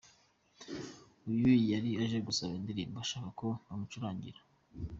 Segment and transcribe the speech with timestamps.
[1.29, 4.39] Uyu yari aje gusaba indirimbo ashaka ko bamucurangira.